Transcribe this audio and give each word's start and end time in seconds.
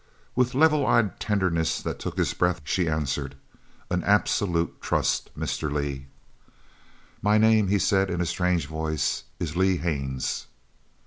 With 0.35 0.55
level 0.55 0.83
eyed 0.83 1.19
tenderness 1.19 1.79
that 1.79 1.99
took 1.99 2.17
his 2.17 2.33
breath, 2.33 2.61
she 2.63 2.89
answered: 2.89 3.35
"An 3.91 4.03
absolute 4.03 4.81
trust, 4.81 5.29
Mr. 5.37 5.71
Lee." 5.71 6.07
"My 7.21 7.37
name," 7.37 7.67
he 7.67 7.77
said 7.77 8.09
in 8.09 8.19
a 8.19 8.25
strange 8.25 8.65
voice, 8.65 9.25
"is 9.39 9.55
Lee 9.55 9.77
Haines." 9.77 10.47